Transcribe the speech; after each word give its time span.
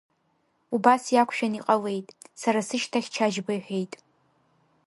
Убас 0.75 1.03
иақәшәан 1.11 1.53
иҟалеит, 1.59 2.07
сара 2.41 2.59
сышьҭахь 2.67 3.09
Чачба 3.13 3.51
иҳәеит. 3.57 3.93